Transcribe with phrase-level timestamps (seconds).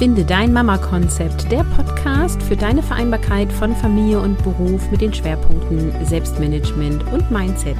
[0.00, 5.92] Finde dein Mama-Konzept, der Podcast für deine Vereinbarkeit von Familie und Beruf mit den Schwerpunkten
[6.06, 7.76] Selbstmanagement und Mindset.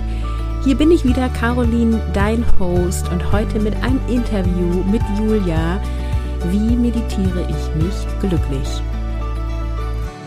[0.63, 5.83] Hier bin ich wieder, Caroline, dein Host und heute mit einem Interview mit Julia.
[6.51, 8.69] Wie meditiere ich mich glücklich?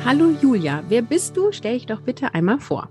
[0.04, 1.52] Hallo Julia, wer bist du?
[1.52, 2.90] Stell dich doch bitte einmal vor.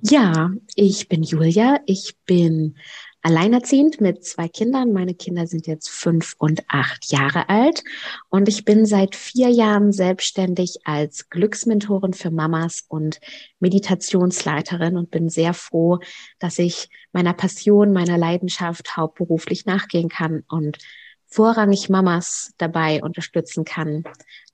[0.00, 1.78] Ja, ich bin Julia.
[1.86, 2.76] Ich bin
[3.22, 4.92] alleinerziehend mit zwei Kindern.
[4.92, 7.82] Meine Kinder sind jetzt fünf und acht Jahre alt
[8.28, 13.20] und ich bin seit vier Jahren selbstständig als Glücksmentorin für Mamas und
[13.60, 15.98] Meditationsleiterin und bin sehr froh,
[16.38, 20.78] dass ich meiner Passion, meiner Leidenschaft hauptberuflich nachgehen kann und
[21.26, 24.04] vorrangig Mamas dabei unterstützen kann,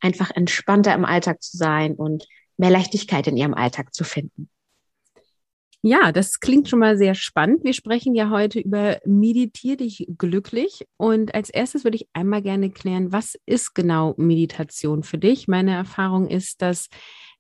[0.01, 2.27] einfach entspannter im Alltag zu sein und
[2.57, 4.49] mehr Leichtigkeit in ihrem Alltag zu finden.
[5.87, 7.63] Ja, das klingt schon mal sehr spannend.
[7.63, 10.87] Wir sprechen ja heute über Meditier dich glücklich.
[10.97, 15.47] Und als erstes würde ich einmal gerne klären, was ist genau Meditation für dich?
[15.47, 16.89] Meine Erfahrung ist, dass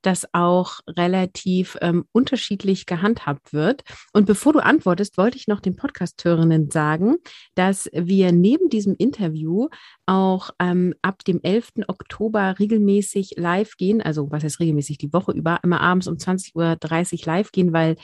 [0.02, 3.82] das auch relativ ähm, unterschiedlich gehandhabt wird.
[4.12, 7.16] Und bevor du antwortest, wollte ich noch den Podcast-Hörerinnen sagen,
[7.54, 9.68] dass wir neben diesem Interview
[10.04, 11.72] auch ähm, ab dem 11.
[11.88, 16.54] Oktober regelmäßig live gehen, also was heißt regelmäßig die Woche über, immer abends um 20.30
[16.54, 17.96] Uhr live gehen, weil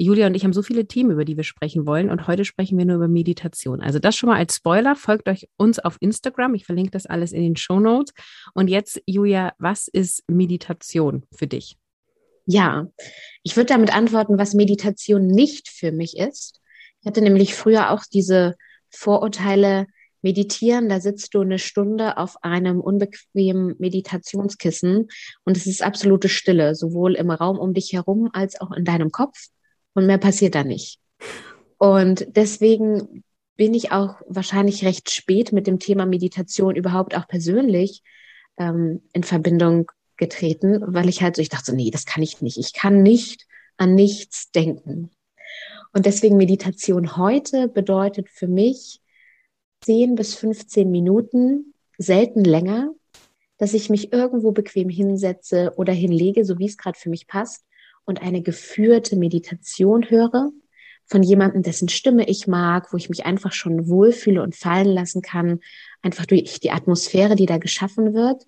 [0.00, 2.08] Julia und ich haben so viele Themen, über die wir sprechen wollen.
[2.08, 3.80] Und heute sprechen wir nur über Meditation.
[3.80, 4.94] Also das schon mal als Spoiler.
[4.94, 6.54] Folgt euch uns auf Instagram.
[6.54, 8.14] Ich verlinke das alles in den Show Notes.
[8.54, 11.76] Und jetzt, Julia, was ist Meditation für dich?
[12.46, 12.86] Ja,
[13.42, 16.60] ich würde damit antworten, was Meditation nicht für mich ist.
[17.00, 18.54] Ich hatte nämlich früher auch diese
[18.90, 19.86] Vorurteile,
[20.22, 25.08] meditieren, da sitzt du eine Stunde auf einem unbequemen Meditationskissen
[25.44, 29.12] und es ist absolute Stille, sowohl im Raum um dich herum als auch in deinem
[29.12, 29.48] Kopf
[29.98, 31.00] und mehr passiert da nicht.
[31.76, 33.24] Und deswegen
[33.56, 38.02] bin ich auch wahrscheinlich recht spät mit dem Thema Meditation überhaupt auch persönlich
[38.56, 42.40] ähm, in Verbindung getreten, weil ich halt so, ich dachte so, nee, das kann ich
[42.40, 42.58] nicht.
[42.58, 43.46] Ich kann nicht
[43.76, 45.10] an nichts denken.
[45.92, 49.00] Und deswegen Meditation heute bedeutet für mich
[49.82, 52.92] 10 bis 15 Minuten, selten länger,
[53.58, 57.64] dass ich mich irgendwo bequem hinsetze oder hinlege, so wie es gerade für mich passt
[58.08, 60.50] und eine geführte Meditation höre
[61.04, 65.20] von jemandem, dessen Stimme ich mag, wo ich mich einfach schon wohlfühle und fallen lassen
[65.20, 65.60] kann,
[66.00, 68.46] einfach durch die Atmosphäre, die da geschaffen wird.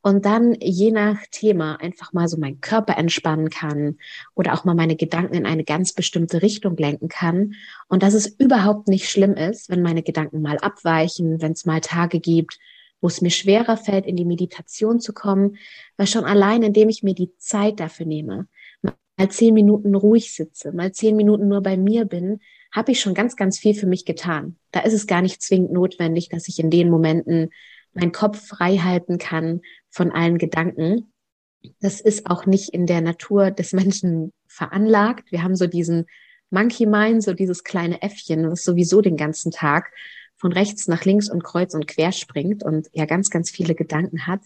[0.00, 3.98] Und dann je nach Thema einfach mal so meinen Körper entspannen kann
[4.34, 7.54] oder auch mal meine Gedanken in eine ganz bestimmte Richtung lenken kann.
[7.88, 11.80] Und dass es überhaupt nicht schlimm ist, wenn meine Gedanken mal abweichen, wenn es mal
[11.80, 12.58] Tage gibt,
[13.02, 15.56] wo es mir schwerer fällt, in die Meditation zu kommen,
[15.98, 18.46] weil schon allein, indem ich mir die Zeit dafür nehme,
[19.16, 22.40] mal zehn Minuten ruhig sitze, mal zehn Minuten nur bei mir bin,
[22.72, 24.56] habe ich schon ganz, ganz viel für mich getan.
[24.72, 27.50] Da ist es gar nicht zwingend notwendig, dass ich in den Momenten
[27.92, 29.60] meinen Kopf frei halten kann
[29.90, 31.12] von allen Gedanken.
[31.80, 35.30] Das ist auch nicht in der Natur des Menschen veranlagt.
[35.30, 36.06] Wir haben so diesen
[36.50, 39.92] Monkey Mind, so dieses kleine Äffchen, was sowieso den ganzen Tag
[40.44, 44.26] von rechts nach links und kreuz und quer springt und ja ganz, ganz viele Gedanken
[44.26, 44.42] hat.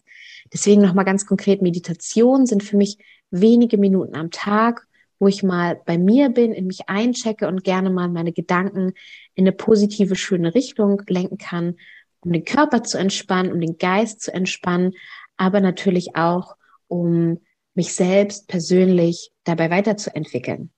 [0.53, 2.99] Deswegen nochmal ganz konkret, Meditation sind für mich
[3.33, 4.87] wenige Minuten am Tag,
[5.19, 8.93] wo ich mal bei mir bin, in mich einchecke und gerne mal meine Gedanken
[9.35, 11.75] in eine positive, schöne Richtung lenken kann,
[12.21, 14.93] um den Körper zu entspannen, um den Geist zu entspannen,
[15.37, 16.55] aber natürlich auch,
[16.87, 17.41] um
[17.75, 20.71] mich selbst persönlich dabei weiterzuentwickeln.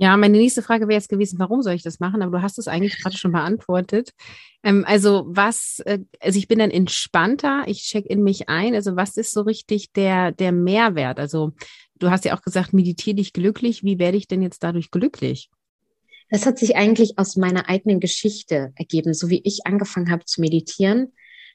[0.00, 2.22] Ja, meine nächste Frage wäre jetzt gewesen, warum soll ich das machen?
[2.22, 4.12] Aber du hast es eigentlich gerade schon beantwortet.
[4.62, 8.76] Ähm, also was, äh, also ich bin dann entspannter, ich check in mich ein.
[8.76, 11.18] Also was ist so richtig der, der Mehrwert?
[11.18, 11.52] Also
[11.96, 13.82] du hast ja auch gesagt, meditiere dich glücklich.
[13.82, 15.50] Wie werde ich denn jetzt dadurch glücklich?
[16.30, 20.40] Das hat sich eigentlich aus meiner eigenen Geschichte ergeben, so wie ich angefangen habe zu
[20.40, 21.12] meditieren.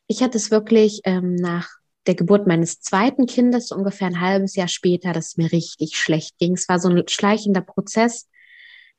[0.07, 1.69] Ich hatte es wirklich ähm, nach
[2.07, 6.37] der Geburt meines zweiten Kindes, ungefähr ein halbes Jahr später, dass es mir richtig schlecht
[6.39, 6.55] ging.
[6.55, 8.27] Es war so ein schleichender Prozess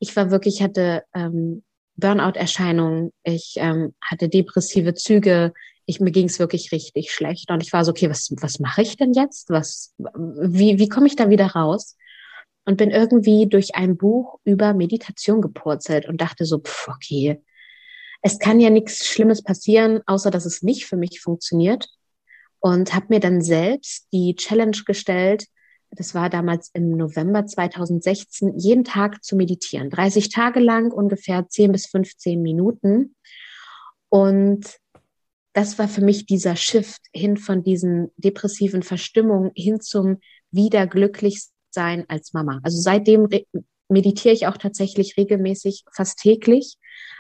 [0.05, 1.63] ich war wirklich, hatte ähm,
[1.97, 5.55] Burnout-Erscheinungen, ich ähm, hatte depressive Züge,
[5.87, 7.51] ich, mir ging es wirklich richtig schlecht.
[7.51, 9.49] Und ich war so, okay, was, was mache ich denn jetzt?
[9.49, 11.97] Was, wie, wie komme ich da wieder raus?
[12.67, 17.43] Und bin irgendwie durch ein Buch über Meditation gepurzelt und dachte so, pff, okay,
[18.21, 21.89] es kann ja nichts Schlimmes passieren, außer dass es nicht für mich funktioniert.
[22.61, 25.47] Und habe mir dann selbst die Challenge gestellt,
[25.97, 29.91] das war damals im November 2016, jeden Tag zu meditieren.
[29.91, 33.15] 30 Tage lang, ungefähr 10 bis 15 Minuten.
[34.09, 34.79] Und
[35.53, 40.19] das war für mich dieser Shift hin von diesen depressiven Verstimmungen hin zum
[40.51, 42.61] wieder glücklich sein als Mama.
[42.63, 43.29] Also seitdem
[43.89, 46.77] meditiere ich auch tatsächlich regelmäßig, fast täglich,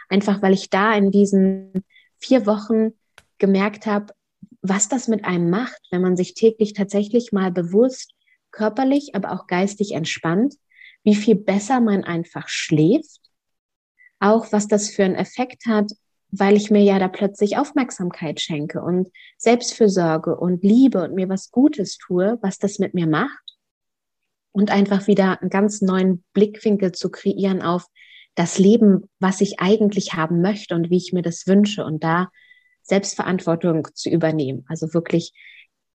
[0.08, 1.84] einfach weil ich da in diesen
[2.18, 2.92] vier Wochen
[3.38, 4.14] gemerkt habe,
[4.62, 8.13] was das mit einem macht, wenn man sich täglich tatsächlich mal bewusst
[8.54, 10.54] körperlich, aber auch geistig entspannt,
[11.02, 13.20] wie viel besser man einfach schläft,
[14.20, 15.90] auch was das für einen Effekt hat,
[16.30, 21.50] weil ich mir ja da plötzlich Aufmerksamkeit schenke und Selbstfürsorge und Liebe und mir was
[21.50, 23.44] Gutes tue, was das mit mir macht
[24.52, 27.86] und einfach wieder einen ganz neuen Blickwinkel zu kreieren auf
[28.34, 32.30] das Leben, was ich eigentlich haben möchte und wie ich mir das wünsche und da
[32.82, 34.64] Selbstverantwortung zu übernehmen.
[34.68, 35.32] Also wirklich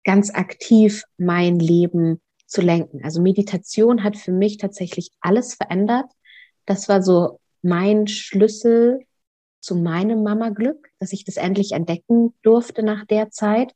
[0.05, 3.05] ganz aktiv mein Leben zu lenken.
[3.05, 6.07] Also Meditation hat für mich tatsächlich alles verändert.
[6.65, 9.01] Das war so mein Schlüssel
[9.61, 13.75] zu meinem Mama-Glück, dass ich das endlich entdecken durfte nach der Zeit.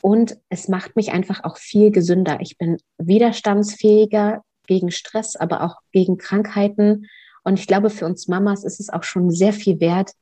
[0.00, 2.38] Und es macht mich einfach auch viel gesünder.
[2.40, 7.06] Ich bin widerstandsfähiger gegen Stress, aber auch gegen Krankheiten.
[7.42, 10.12] Und ich glaube, für uns Mamas ist es auch schon sehr viel wert,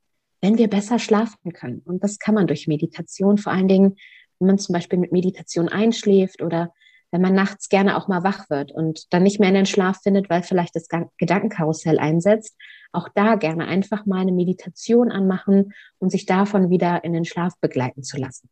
[0.40, 1.80] wenn wir besser schlafen können.
[1.84, 3.96] Und das kann man durch Meditation, vor allen Dingen,
[4.38, 6.72] wenn man zum Beispiel mit Meditation einschläft oder
[7.12, 10.00] wenn man nachts gerne auch mal wach wird und dann nicht mehr in den Schlaf
[10.02, 10.88] findet, weil vielleicht das
[11.18, 12.56] Gedankenkarussell einsetzt,
[12.90, 17.52] auch da gerne einfach mal eine Meditation anmachen und sich davon wieder in den Schlaf
[17.60, 18.48] begleiten zu lassen.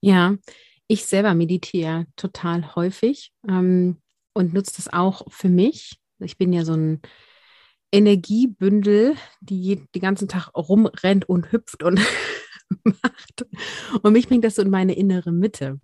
[0.00, 0.36] Ja,
[0.88, 3.98] ich selber meditiere total häufig ähm,
[4.32, 5.98] und nutze das auch für mich.
[6.18, 7.02] Ich bin ja so ein
[7.92, 12.00] Energiebündel, die den ganzen Tag rumrennt und hüpft und
[12.84, 13.46] macht.
[14.02, 15.80] Und mich bringt das so in meine innere Mitte.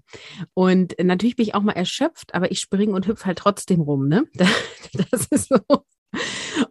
[0.55, 4.09] Und natürlich bin ich auch mal erschöpft, aber ich springe und hüpfe halt trotzdem rum.
[4.09, 4.25] Ne?
[5.11, 5.59] Das ist so.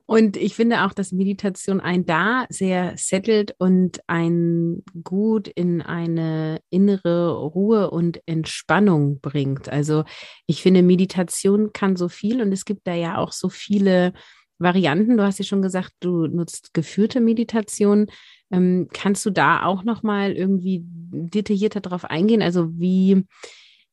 [0.06, 6.60] Und ich finde auch, dass Meditation ein da sehr settelt und ein gut in eine
[6.70, 9.70] innere Ruhe und Entspannung bringt.
[9.70, 10.04] Also
[10.48, 14.14] ich finde, Meditation kann so viel und es gibt da ja auch so viele
[14.60, 15.18] Varianten.
[15.18, 18.08] Du hast ja schon gesagt, du nutzt geführte Meditation.
[18.52, 22.42] Ähm, kannst du da auch noch mal irgendwie detaillierter drauf eingehen?
[22.42, 23.26] Also wie,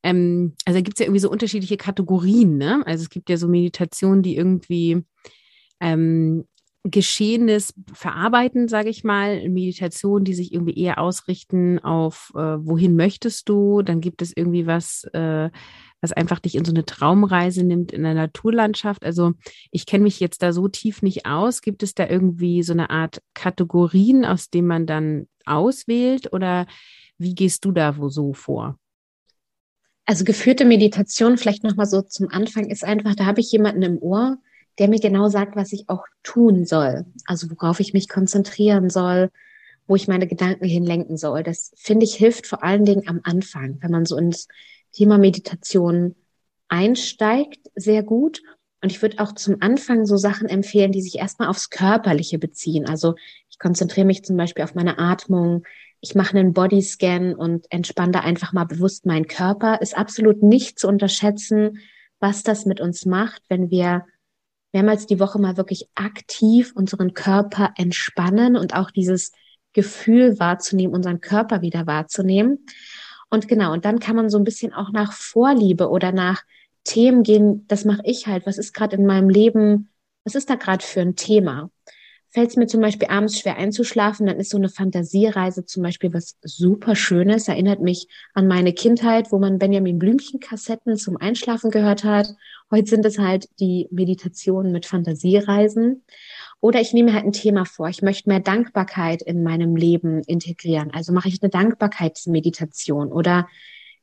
[0.02, 2.82] ähm, also gibt es ja irgendwie so unterschiedliche Kategorien, ne?
[2.86, 5.02] Also es gibt ja so Meditationen, die irgendwie
[5.80, 6.44] ähm,
[6.86, 13.48] Geschehenes verarbeiten, sage ich mal, Meditation, die sich irgendwie eher ausrichten auf, äh, wohin möchtest
[13.48, 13.80] du?
[13.80, 15.50] Dann gibt es irgendwie was, äh,
[16.04, 19.04] was einfach dich in so eine Traumreise nimmt in der Naturlandschaft.
[19.04, 19.32] Also
[19.70, 21.62] ich kenne mich jetzt da so tief nicht aus.
[21.62, 26.32] Gibt es da irgendwie so eine Art Kategorien, aus denen man dann auswählt?
[26.34, 26.66] Oder
[27.16, 28.78] wie gehst du da wo so vor?
[30.04, 33.98] Also geführte Meditation, vielleicht nochmal so zum Anfang, ist einfach, da habe ich jemanden im
[33.98, 34.36] Ohr,
[34.78, 37.06] der mir genau sagt, was ich auch tun soll.
[37.24, 39.30] Also worauf ich mich konzentrieren soll,
[39.86, 41.42] wo ich meine Gedanken hinlenken soll.
[41.42, 44.48] Das finde ich hilft vor allen Dingen am Anfang, wenn man so ins
[44.94, 46.14] Thema Meditation
[46.68, 48.42] einsteigt, sehr gut.
[48.80, 52.86] Und ich würde auch zum Anfang so Sachen empfehlen, die sich erstmal aufs Körperliche beziehen.
[52.86, 53.14] Also
[53.50, 55.64] ich konzentriere mich zum Beispiel auf meine Atmung.
[56.00, 59.80] Ich mache einen Bodyscan und entspanne einfach mal bewusst meinen Körper.
[59.80, 61.78] Ist absolut nicht zu unterschätzen,
[62.20, 64.04] was das mit uns macht, wenn wir
[64.74, 69.32] mehrmals die Woche mal wirklich aktiv unseren Körper entspannen und auch dieses
[69.72, 72.66] Gefühl wahrzunehmen, unseren Körper wieder wahrzunehmen.
[73.34, 76.44] Und genau, und dann kann man so ein bisschen auch nach Vorliebe oder nach
[76.84, 77.66] Themen gehen.
[77.66, 78.46] Das mache ich halt.
[78.46, 79.90] Was ist gerade in meinem Leben?
[80.22, 81.70] Was ist da gerade für ein Thema?
[82.30, 86.12] Fällt es mir zum Beispiel abends schwer einzuschlafen, dann ist so eine Fantasiereise zum Beispiel
[86.12, 87.46] was super Schönes.
[87.46, 92.28] Erinnert mich an meine Kindheit, wo man Benjamin Blümchen-Kassetten zum Einschlafen gehört hat.
[92.70, 96.04] Heute sind es halt die Meditationen mit Fantasiereisen.
[96.64, 97.90] Oder ich nehme halt ein Thema vor.
[97.90, 100.90] Ich möchte mehr Dankbarkeit in meinem Leben integrieren.
[100.94, 103.12] Also mache ich eine Dankbarkeitsmeditation.
[103.12, 103.48] Oder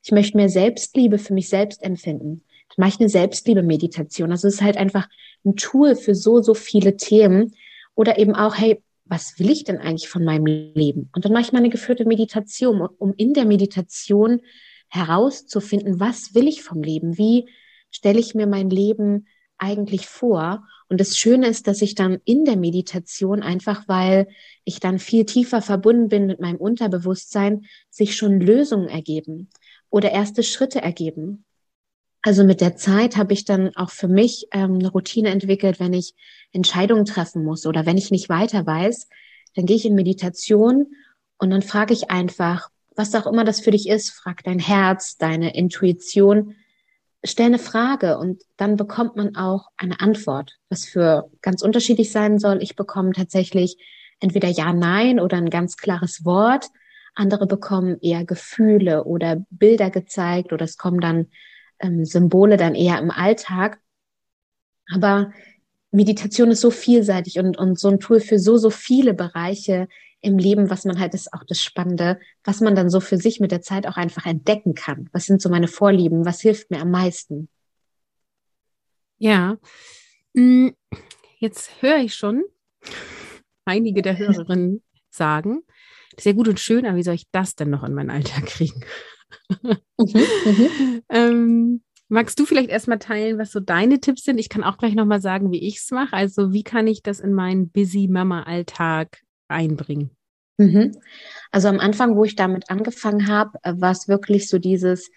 [0.03, 2.43] ich möchte mehr Selbstliebe für mich selbst empfinden.
[2.69, 4.29] Dann mache ich eine Selbstliebe-Meditation.
[4.29, 5.09] Also es ist halt einfach
[5.43, 7.55] ein Tool für so, so viele Themen
[7.95, 11.09] oder eben auch, hey, was will ich denn eigentlich von meinem Leben?
[11.15, 14.39] Und dann mache ich mal eine geführte Meditation, um in der Meditation
[14.87, 17.17] herauszufinden, was will ich vom Leben?
[17.17, 17.49] Wie
[17.89, 19.25] stelle ich mir mein Leben
[19.57, 20.63] eigentlich vor?
[20.91, 24.27] Und das Schöne ist, dass ich dann in der Meditation einfach, weil
[24.65, 29.47] ich dann viel tiefer verbunden bin mit meinem Unterbewusstsein, sich schon Lösungen ergeben
[29.89, 31.45] oder erste Schritte ergeben.
[32.23, 35.93] Also mit der Zeit habe ich dann auch für mich ähm, eine Routine entwickelt, wenn
[35.93, 36.13] ich
[36.51, 39.07] Entscheidungen treffen muss oder wenn ich nicht weiter weiß,
[39.55, 40.87] dann gehe ich in Meditation
[41.37, 42.67] und dann frage ich einfach,
[42.97, 46.57] was auch immer das für dich ist, frag dein Herz, deine Intuition,
[47.23, 52.39] stell eine Frage und dann bekommt man auch eine Antwort, was für ganz unterschiedlich sein
[52.39, 52.61] soll.
[52.61, 53.77] Ich bekomme tatsächlich
[54.19, 56.67] entweder ja, nein oder ein ganz klares Wort.
[57.13, 61.27] Andere bekommen eher Gefühle oder Bilder gezeigt oder es kommen dann
[61.79, 63.79] ähm, Symbole dann eher im Alltag.
[64.93, 65.31] Aber
[65.91, 69.87] Meditation ist so vielseitig und, und so ein Tool für so, so viele Bereiche
[70.21, 73.39] im Leben, was man halt, ist auch das Spannende, was man dann so für sich
[73.39, 75.09] mit der Zeit auch einfach entdecken kann.
[75.11, 76.25] Was sind so meine Vorlieben?
[76.25, 77.49] Was hilft mir am meisten?
[79.17, 79.57] Ja,
[80.33, 80.69] mm,
[81.39, 82.43] jetzt höre ich schon
[83.65, 85.63] einige der Hörerinnen sagen,
[86.11, 88.09] das ist ja gut und schön, aber wie soll ich das denn noch in meinen
[88.09, 88.83] Alltag kriegen?
[89.49, 91.01] Mhm, mhm.
[91.09, 94.37] ähm, magst du vielleicht erstmal teilen, was so deine Tipps sind?
[94.37, 96.13] Ich kann auch gleich nochmal sagen, wie ich es mache.
[96.13, 99.21] Also, wie kann ich das in meinen Busy Mama-Alltag
[99.51, 100.11] einbringen?
[100.57, 100.97] Mhm.
[101.51, 105.09] Also am Anfang, wo ich damit angefangen habe, äh, war es wirklich so dieses,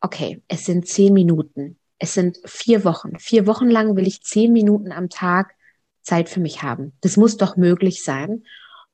[0.00, 1.78] okay, es sind zehn Minuten.
[1.98, 3.18] Es sind vier Wochen.
[3.18, 5.54] Vier Wochen lang will ich zehn Minuten am Tag
[6.02, 6.92] Zeit für mich haben.
[7.02, 8.44] Das muss doch möglich sein.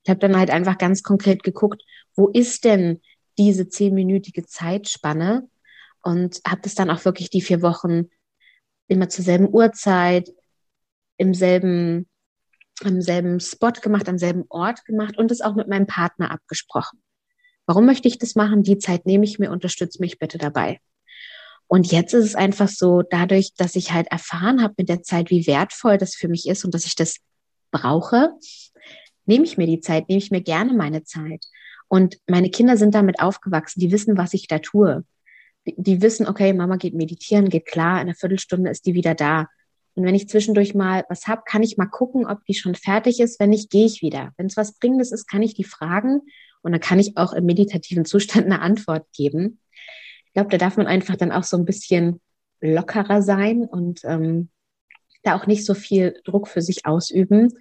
[0.03, 1.83] Ich habe dann halt einfach ganz konkret geguckt,
[2.15, 3.01] wo ist denn
[3.39, 5.49] diese zehnminütige Zeitspanne
[6.03, 8.09] und habe das dann auch wirklich die vier Wochen
[8.89, 10.33] immer zur selben Uhrzeit,
[11.17, 12.07] im selben,
[12.85, 17.01] am selben Spot gemacht, am selben Ort gemacht und es auch mit meinem Partner abgesprochen.
[17.67, 18.63] Warum möchte ich das machen?
[18.63, 20.81] Die Zeit nehme ich mir, unterstütze mich bitte dabei.
[21.69, 25.31] Und jetzt ist es einfach so, dadurch, dass ich halt erfahren habe mit der Zeit,
[25.31, 27.17] wie wertvoll das für mich ist und dass ich das
[27.73, 28.31] brauche,
[29.25, 31.45] nehme ich mir die Zeit, nehme ich mir gerne meine Zeit.
[31.89, 35.05] Und meine Kinder sind damit aufgewachsen, die wissen, was ich da tue.
[35.65, 39.49] Die, wissen, okay, Mama geht meditieren, geht klar, in einer Viertelstunde ist die wieder da.
[39.97, 43.19] Und wenn ich zwischendurch mal was hab, kann ich mal gucken, ob die schon fertig
[43.19, 43.41] ist.
[43.41, 44.33] Wenn nicht, gehe ich wieder.
[44.37, 46.21] Wenn es was Dringendes ist, kann ich die fragen
[46.63, 49.61] und dann kann ich auch im meditativen Zustand eine Antwort geben.
[50.27, 52.21] Ich glaube, da darf man einfach dann auch so ein bisschen
[52.61, 54.51] lockerer sein und ähm,
[55.23, 57.55] da auch nicht so viel Druck für sich ausüben.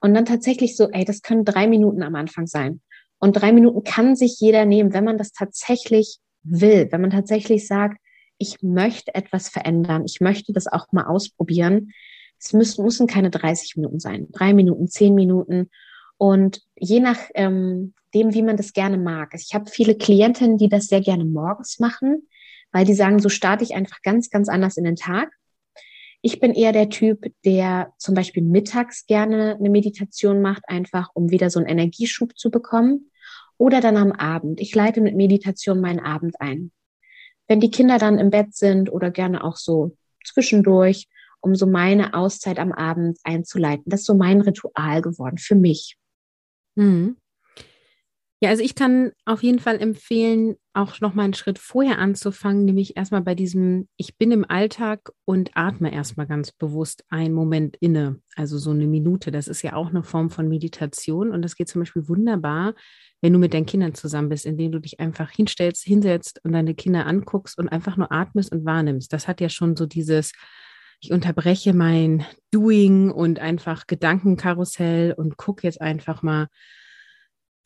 [0.00, 2.80] Und dann tatsächlich so, ey, das können drei Minuten am Anfang sein.
[3.18, 7.66] Und drei Minuten kann sich jeder nehmen, wenn man das tatsächlich will, wenn man tatsächlich
[7.66, 7.98] sagt,
[8.38, 11.92] ich möchte etwas verändern, ich möchte das auch mal ausprobieren.
[12.38, 15.70] Es müssen, müssen keine 30 Minuten sein, drei Minuten, zehn Minuten.
[16.16, 19.30] Und je nach ähm, dem, wie man das gerne mag.
[19.32, 22.28] Also ich habe viele Klientinnen, die das sehr gerne morgens machen,
[22.72, 25.30] weil die sagen, so starte ich einfach ganz, ganz anders in den Tag.
[26.22, 31.30] Ich bin eher der Typ, der zum Beispiel mittags gerne eine Meditation macht, einfach um
[31.30, 33.10] wieder so einen Energieschub zu bekommen.
[33.58, 34.60] Oder dann am Abend.
[34.60, 36.72] Ich leite mit Meditation meinen Abend ein.
[37.48, 41.08] Wenn die Kinder dann im Bett sind oder gerne auch so zwischendurch,
[41.40, 43.84] um so meine Auszeit am Abend einzuleiten.
[43.86, 45.98] Das ist so mein Ritual geworden für mich.
[46.74, 47.16] Mhm.
[48.40, 52.64] Ja, also ich kann auf jeden Fall empfehlen, auch noch mal einen Schritt vorher anzufangen,
[52.64, 57.76] nämlich erstmal bei diesem, ich bin im Alltag und atme erstmal ganz bewusst einen Moment
[57.76, 59.30] inne, also so eine Minute.
[59.30, 62.74] Das ist ja auch eine Form von Meditation und das geht zum Beispiel wunderbar,
[63.22, 66.74] wenn du mit deinen Kindern zusammen bist, indem du dich einfach hinstellst, hinsetzt und deine
[66.74, 69.12] Kinder anguckst und einfach nur atmest und wahrnimmst.
[69.12, 70.32] Das hat ja schon so dieses,
[71.00, 76.48] ich unterbreche mein Doing und einfach Gedankenkarussell und gucke jetzt einfach mal,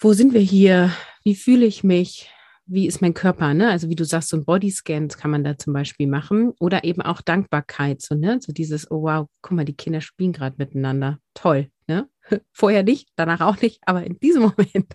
[0.01, 0.93] wo sind wir hier?
[1.25, 2.31] Wie fühle ich mich?
[2.67, 3.55] Wie ist mein Körper?
[3.55, 3.69] Ne?
[3.71, 6.53] Also wie du sagst, so ein Bodyscan kann man da zum Beispiel machen.
[6.61, 8.01] Oder eben auch Dankbarkeit.
[8.03, 8.39] So, ne?
[8.41, 11.19] so dieses, oh wow, guck mal, die Kinder spielen gerade miteinander.
[11.35, 11.71] Toll.
[11.89, 12.09] Ne?
[12.53, 14.95] Vorher nicht, danach auch nicht, aber in diesem Moment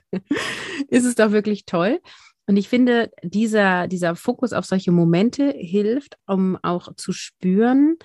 [0.87, 1.99] ist es doch wirklich toll.
[2.45, 7.97] Und ich finde, dieser, dieser Fokus auf solche Momente hilft, um auch zu spüren,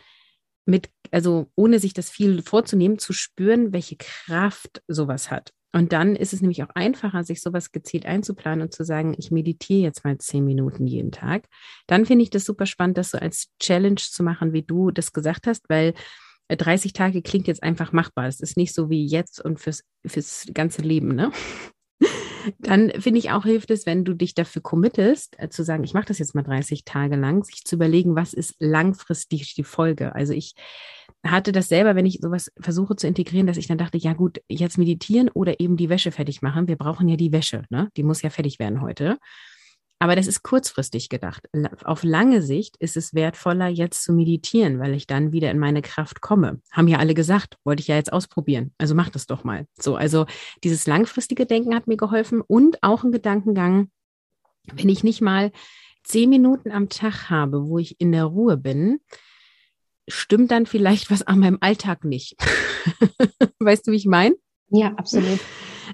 [0.65, 5.53] mit, also ohne sich das viel vorzunehmen, zu spüren, welche Kraft sowas hat.
[5.73, 9.31] Und dann ist es nämlich auch einfacher, sich sowas gezielt einzuplanen und zu sagen, ich
[9.31, 11.45] meditiere jetzt mal zehn Minuten jeden Tag.
[11.87, 15.13] Dann finde ich das super spannend, das so als Challenge zu machen, wie du das
[15.13, 15.95] gesagt hast, weil
[16.49, 18.27] 30 Tage klingt jetzt einfach machbar.
[18.27, 21.31] Es ist nicht so wie jetzt und fürs, fürs ganze Leben, ne?
[22.59, 25.95] Dann finde ich auch hilft es, wenn du dich dafür committest, äh, zu sagen, ich
[25.95, 30.15] mache das jetzt mal 30 Tage lang, sich zu überlegen, was ist langfristig die Folge.
[30.15, 30.55] Also ich
[31.25, 34.41] hatte das selber, wenn ich sowas versuche zu integrieren, dass ich dann dachte, ja gut,
[34.49, 36.69] jetzt meditieren oder eben die Wäsche fertig machen.
[36.69, 37.89] Wir brauchen ja die Wäsche, ne?
[37.97, 39.19] Die muss ja fertig werden heute.
[40.01, 41.49] Aber das ist kurzfristig gedacht.
[41.85, 45.83] Auf lange Sicht ist es wertvoller, jetzt zu meditieren, weil ich dann wieder in meine
[45.83, 46.61] Kraft komme.
[46.71, 48.73] Haben ja alle gesagt, wollte ich ja jetzt ausprobieren.
[48.79, 49.67] Also mach das doch mal.
[49.79, 50.27] So, also
[50.63, 53.91] dieses langfristige Denken hat mir geholfen und auch ein Gedankengang,
[54.73, 55.51] wenn ich nicht mal
[56.05, 59.01] zehn Minuten am Tag habe, wo ich in der Ruhe bin,
[60.07, 62.37] stimmt dann vielleicht was an meinem Alltag nicht.
[63.59, 64.37] weißt du, wie ich meine?
[64.71, 65.41] Ja, absolut.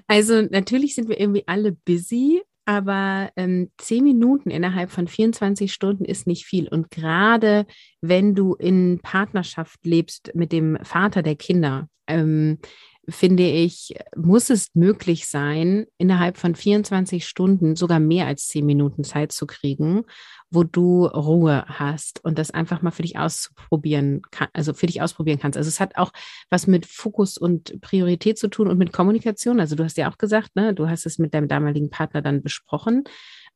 [0.07, 6.05] Also natürlich sind wir irgendwie alle busy, aber ähm, zehn Minuten innerhalb von 24 Stunden
[6.05, 6.67] ist nicht viel.
[6.67, 7.65] Und gerade
[8.01, 12.59] wenn du in Partnerschaft lebst mit dem Vater der Kinder, ähm,
[13.09, 19.03] finde ich, muss es möglich sein, innerhalb von 24 Stunden sogar mehr als zehn Minuten
[19.03, 20.03] Zeit zu kriegen,
[20.49, 25.01] wo du Ruhe hast und das einfach mal für dich ausprobieren kann, also für dich
[25.01, 25.57] ausprobieren kannst.
[25.57, 26.11] Also es hat auch
[26.49, 29.59] was mit Fokus und Priorität zu tun und mit Kommunikation.
[29.59, 32.41] Also du hast ja auch gesagt, ne, du hast es mit deinem damaligen Partner dann
[32.41, 33.03] besprochen.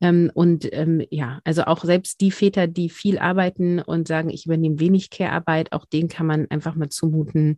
[0.02, 4.46] Ähm, und ähm, ja, also auch selbst die Väter, die viel arbeiten und sagen, ich
[4.46, 7.58] übernehme wenig Care-Arbeit, auch denen kann man einfach mal zumuten,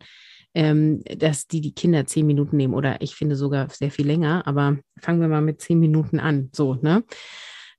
[0.54, 4.46] ähm, dass die die Kinder zehn Minuten nehmen oder ich finde sogar sehr viel länger,
[4.46, 7.04] aber fangen wir mal mit zehn Minuten an, so, ne?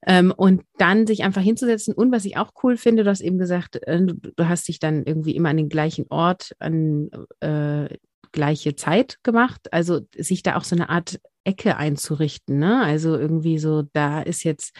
[0.06, 1.94] Ähm, und dann sich einfach hinzusetzen.
[1.94, 4.78] Und was ich auch cool finde, du hast eben gesagt, äh, du, du, hast dich
[4.78, 7.08] dann irgendwie immer an den gleichen Ort, an
[7.40, 7.88] äh,
[8.32, 9.72] gleiche Zeit gemacht.
[9.72, 12.58] Also sich da auch so eine Art Ecke einzurichten.
[12.58, 12.82] Ne?
[12.82, 14.76] Also irgendwie so, da ist jetzt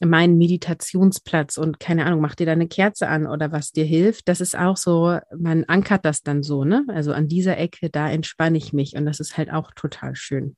[0.00, 4.28] mein Meditationsplatz und keine Ahnung, mach dir da eine Kerze an oder was dir hilft.
[4.28, 6.84] Das ist auch so, man ankert das dann so, ne?
[6.88, 10.56] Also an dieser Ecke, da entspanne ich mich und das ist halt auch total schön.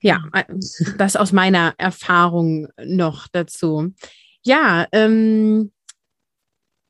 [0.00, 0.44] Ja, äh,
[0.98, 3.94] das aus meiner Erfahrung noch dazu.
[4.42, 5.72] Ja, ähm,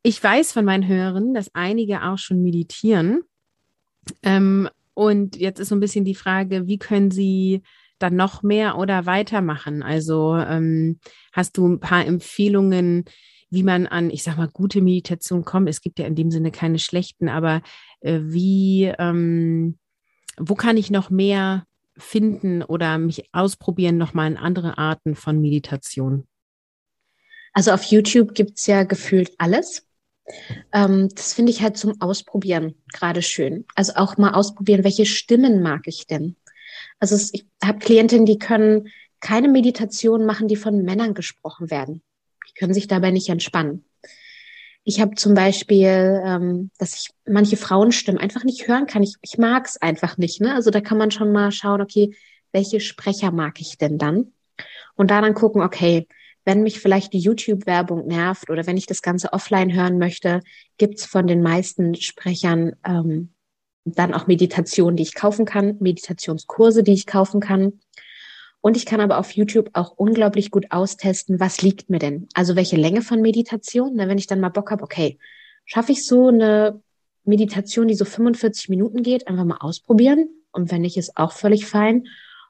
[0.02, 3.22] ich weiß von meinen Hörern, dass einige auch schon meditieren.
[4.22, 7.62] Ähm, und jetzt ist so ein bisschen die Frage, wie können sie
[8.04, 9.82] dann noch mehr oder weitermachen?
[9.82, 10.98] Also ähm,
[11.32, 13.04] hast du ein paar Empfehlungen,
[13.50, 15.68] wie man an, ich sag mal, gute Meditation kommt?
[15.68, 17.62] Es gibt ja in dem Sinne keine schlechten, aber
[18.00, 19.78] äh, wie, ähm,
[20.36, 21.64] wo kann ich noch mehr
[21.96, 26.26] finden oder mich ausprobieren, nochmal in andere Arten von Meditation?
[27.52, 29.86] Also auf YouTube gibt es ja gefühlt alles.
[30.72, 33.64] Ähm, das finde ich halt zum Ausprobieren gerade schön.
[33.74, 36.36] Also auch mal ausprobieren, welche Stimmen mag ich denn?
[37.04, 38.88] Also es, ich habe Klientinnen, die können
[39.20, 42.02] keine Meditation machen, die von Männern gesprochen werden.
[42.48, 43.84] Die können sich dabei nicht entspannen.
[44.84, 49.02] Ich habe zum Beispiel, ähm, dass ich manche Frauenstimmen einfach nicht hören kann.
[49.02, 50.40] Ich, ich mag es einfach nicht.
[50.40, 50.54] Ne?
[50.54, 52.16] Also da kann man schon mal schauen, okay,
[52.52, 54.32] welche Sprecher mag ich denn dann?
[54.94, 56.08] Und da dann gucken, okay,
[56.46, 60.40] wenn mich vielleicht die YouTube-Werbung nervt oder wenn ich das Ganze offline hören möchte,
[60.78, 63.33] gibt's von den meisten Sprechern ähm,
[63.84, 67.80] dann auch Meditationen, die ich kaufen kann, Meditationskurse, die ich kaufen kann.
[68.60, 72.28] Und ich kann aber auf YouTube auch unglaublich gut austesten, was liegt mir denn?
[72.32, 73.98] Also welche Länge von Meditation?
[73.98, 75.18] wenn ich dann mal Bock habe, okay,
[75.66, 76.80] schaffe ich so eine
[77.24, 80.30] Meditation, die so 45 Minuten geht, einfach mal ausprobieren.
[80.52, 82.06] Und wenn nicht, ist auch völlig fein.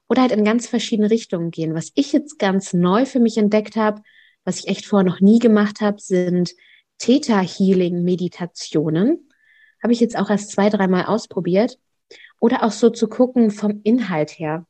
[0.08, 1.74] Oder halt in ganz verschiedene Richtungen gehen.
[1.74, 4.02] Was ich jetzt ganz neu für mich entdeckt habe,
[4.44, 6.52] was ich echt vorher noch nie gemacht habe, sind
[6.98, 9.30] Theta-Healing-Meditationen.
[9.84, 11.78] Habe ich jetzt auch erst zwei, dreimal ausprobiert.
[12.40, 14.66] Oder auch so zu gucken vom Inhalt her.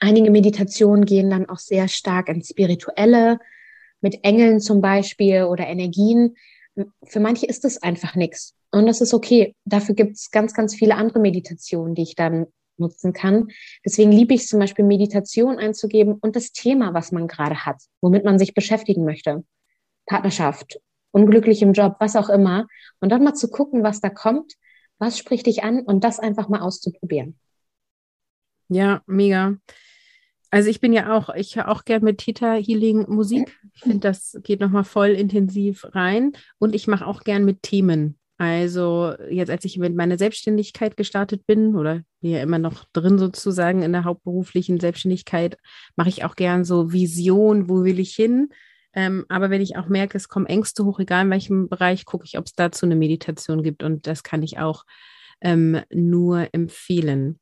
[0.00, 3.38] Einige Meditationen gehen dann auch sehr stark ins Spirituelle,
[4.00, 6.36] mit Engeln zum Beispiel oder Energien.
[7.04, 8.54] Für manche ist das einfach nichts.
[8.72, 9.54] Und das ist okay.
[9.64, 12.46] Dafür gibt es ganz, ganz viele andere Meditationen, die ich dann
[12.78, 13.48] nutzen kann.
[13.84, 18.24] Deswegen liebe ich zum Beispiel Meditation einzugeben und das Thema, was man gerade hat, womit
[18.24, 19.44] man sich beschäftigen möchte.
[20.06, 20.80] Partnerschaft,
[21.16, 22.66] unglücklich im Job, was auch immer.
[23.00, 24.52] Und dann mal zu gucken, was da kommt,
[24.98, 27.38] was spricht dich an und das einfach mal auszuprobieren.
[28.68, 29.56] Ja, mega.
[30.50, 33.58] Also ich bin ja auch, ich höre auch gern mit Theta Healing Musik.
[33.74, 36.32] Ich finde, das geht nochmal voll intensiv rein.
[36.58, 38.18] Und ich mache auch gern mit Themen.
[38.36, 43.18] Also jetzt, als ich mit meiner Selbstständigkeit gestartet bin oder bin ja immer noch drin
[43.18, 45.56] sozusagen in der hauptberuflichen Selbstständigkeit,
[45.96, 48.50] mache ich auch gern so Vision, wo will ich hin?
[48.96, 52.24] Ähm, aber wenn ich auch merke, es kommen Ängste hoch, egal in welchem Bereich, gucke
[52.24, 53.82] ich, ob es dazu eine Meditation gibt.
[53.82, 54.84] Und das kann ich auch
[55.42, 57.38] ähm, nur empfehlen.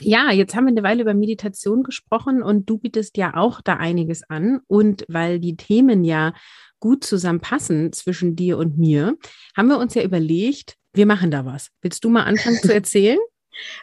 [0.00, 3.74] Ja, jetzt haben wir eine Weile über Meditation gesprochen und du bietest ja auch da
[3.74, 4.60] einiges an.
[4.68, 6.32] Und weil die Themen ja
[6.80, 9.18] gut zusammenpassen zwischen dir und mir,
[9.54, 11.68] haben wir uns ja überlegt, wir machen da was.
[11.82, 13.18] Willst du mal anfangen zu erzählen?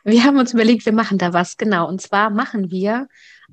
[0.04, 1.88] Wir haben uns überlegt, wir machen da was, genau.
[1.88, 3.08] Und zwar machen wir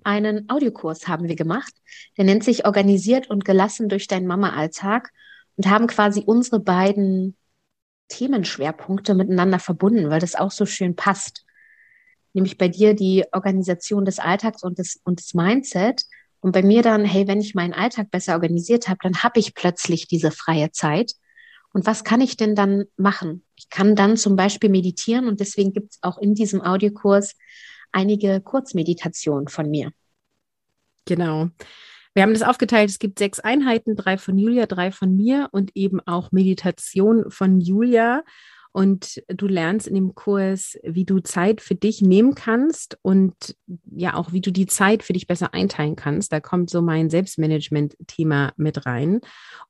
[0.05, 1.73] einen Audiokurs, haben wir gemacht.
[2.17, 5.11] Der nennt sich Organisiert und gelassen durch deinen Mama-Alltag
[5.57, 7.37] und haben quasi unsere beiden
[8.09, 11.45] Themenschwerpunkte miteinander verbunden, weil das auch so schön passt.
[12.35, 16.05] Nämlich bei dir die Organisation des Alltags und des, und des Mindset.
[16.41, 19.55] Und bei mir dann, hey, wenn ich meinen Alltag besser organisiert habe, dann habe ich
[19.55, 21.13] plötzlich diese freie Zeit.
[21.73, 23.45] Und was kann ich denn dann machen?
[23.57, 27.35] Ich kann dann zum Beispiel meditieren und deswegen gibt es auch in diesem Audiokurs
[27.93, 29.93] einige Kurzmeditationen von mir.
[31.05, 31.49] Genau.
[32.15, 32.91] Wir haben das aufgeteilt.
[32.91, 37.61] Es gibt sechs Einheiten, drei von Julia, drei von mir und eben auch Meditation von
[37.61, 38.23] Julia.
[38.73, 43.35] Und du lernst in dem Kurs, wie du Zeit für dich nehmen kannst und
[43.91, 46.33] ja auch, wie du die Zeit für dich besser einteilen kannst.
[46.33, 49.21] Da kommt so mein Selbstmanagement-Thema mit rein.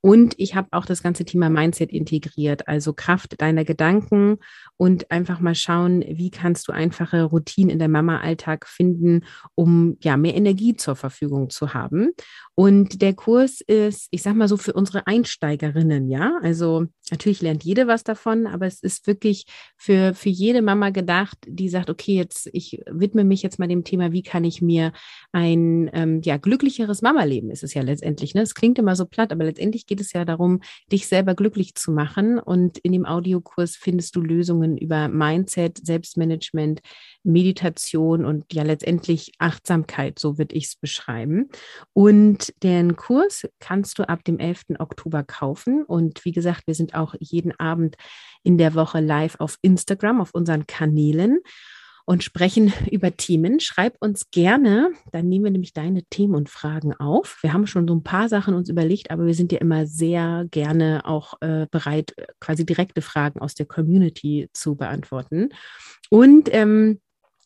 [0.01, 4.39] Und ich habe auch das ganze Thema Mindset integriert, also Kraft deiner Gedanken
[4.77, 10.17] und einfach mal schauen, wie kannst du einfache Routinen in der Mama-Alltag finden, um ja
[10.17, 12.11] mehr Energie zur Verfügung zu haben.
[12.55, 16.39] Und der Kurs ist, ich sag mal so, für unsere Einsteigerinnen, ja.
[16.43, 21.39] Also natürlich lernt jede was davon, aber es ist wirklich für, für jede Mama gedacht,
[21.47, 24.93] die sagt, okay, jetzt, ich widme mich jetzt mal dem Thema, wie kann ich mir
[25.33, 28.35] ein ähm, ja, glücklicheres Mama-Leben ist es ja letztendlich.
[28.35, 28.43] Ne?
[28.43, 31.93] Es klingt immer so platt, aber letztendlich geht es ja darum, dich selber glücklich zu
[31.93, 32.39] machen.
[32.39, 36.81] Und in dem Audiokurs findest du Lösungen über Mindset, Selbstmanagement,
[37.25, 41.49] Meditation und ja letztendlich Achtsamkeit, so würde ich es beschreiben.
[41.93, 44.79] Und den Kurs kannst du ab dem 11.
[44.79, 45.85] Oktober kaufen.
[45.85, 47.97] Und wie gesagt, wir sind auch jeden Abend
[48.43, 51.39] in der Woche live auf Instagram, auf unseren Kanälen
[52.05, 53.61] und sprechen über Themen.
[53.61, 57.39] Schreib uns gerne, dann nehmen wir nämlich deine Themen und Fragen auf.
[57.43, 60.47] Wir haben schon so ein paar Sachen uns überlegt, aber wir sind ja immer sehr
[60.51, 65.51] gerne auch äh, bereit, quasi direkte Fragen aus der Community zu beantworten.
[66.11, 67.01] Und ähm,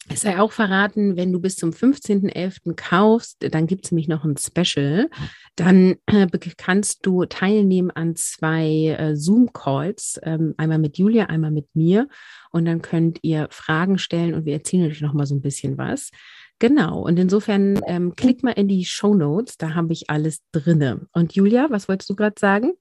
[0.09, 2.75] es sei auch verraten, wenn du bis zum 15.11.
[2.75, 5.09] kaufst, dann gibt es nämlich noch ein Special.
[5.57, 11.67] Dann äh, kannst du teilnehmen an zwei äh, Zoom-Calls, ähm, einmal mit Julia, einmal mit
[11.75, 12.09] mir.
[12.53, 15.77] Und dann könnt ihr Fragen stellen und wir erzählen euch noch mal so ein bisschen
[15.77, 16.11] was.
[16.59, 17.01] Genau.
[17.03, 21.07] Und insofern ähm, klick mal in die Show Notes, da habe ich alles drinne.
[21.13, 22.73] Und Julia, was wolltest du gerade sagen?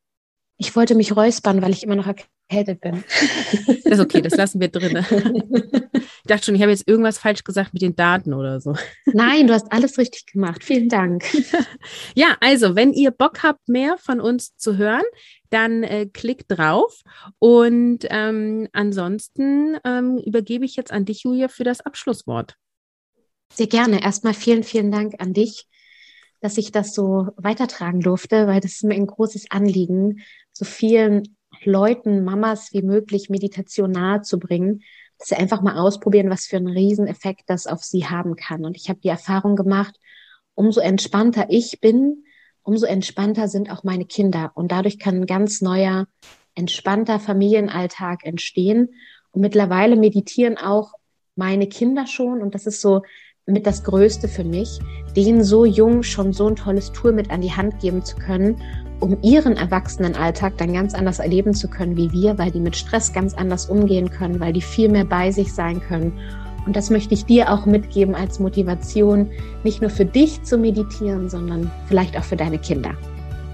[0.57, 3.03] Ich wollte mich räuspern, weil ich immer noch erkältet bin.
[3.65, 5.05] Das ist okay, das lassen wir drin.
[6.25, 8.75] Ich dachte schon, ich habe jetzt irgendwas falsch gesagt mit den Daten oder so.
[9.05, 10.63] Nein, du hast alles richtig gemacht.
[10.63, 11.23] Vielen Dank.
[12.15, 15.03] Ja, also, wenn ihr Bock habt, mehr von uns zu hören,
[15.51, 17.01] dann äh, klickt drauf.
[17.37, 22.55] Und ähm, ansonsten ähm, übergebe ich jetzt an dich, Julia, für das Abschlusswort.
[23.53, 24.01] Sehr gerne.
[24.01, 25.67] Erstmal vielen, vielen Dank an dich,
[26.41, 30.23] dass ich das so weitertragen durfte, weil das ist mir ein großes Anliegen,
[30.55, 34.81] so vielen Leuten, Mamas wie möglich Meditation nahe zu bringen,
[35.17, 38.65] dass sie einfach mal ausprobieren, was für einen Rieseneffekt das auf sie haben kann.
[38.65, 39.95] Und ich habe die Erfahrung gemacht,
[40.53, 42.23] umso entspannter ich bin,
[42.63, 44.51] umso entspannter sind auch meine Kinder.
[44.55, 46.07] Und dadurch kann ein ganz neuer,
[46.55, 48.95] entspannter Familienalltag entstehen.
[49.31, 50.93] Und mittlerweile meditieren auch
[51.35, 52.41] meine Kinder schon.
[52.41, 53.01] Und das ist so
[53.45, 54.79] mit das Größte für mich,
[55.15, 58.57] denen so jung schon so ein tolles Tool mit an die Hand geben zu können
[58.99, 63.13] um ihren Erwachsenenalltag dann ganz anders erleben zu können wie wir, weil die mit Stress
[63.13, 66.13] ganz anders umgehen können, weil die viel mehr bei sich sein können.
[66.65, 69.29] Und das möchte ich dir auch mitgeben als Motivation,
[69.63, 72.95] nicht nur für dich zu meditieren, sondern vielleicht auch für deine Kinder.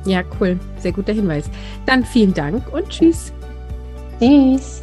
[0.05, 0.57] Ja, cool.
[0.79, 1.49] Sehr guter Hinweis.
[1.85, 3.33] Dann vielen Dank und tschüss.
[4.19, 4.81] Tschüss.